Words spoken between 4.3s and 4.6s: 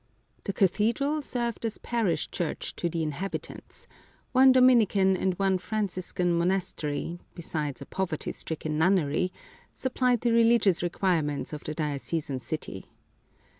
one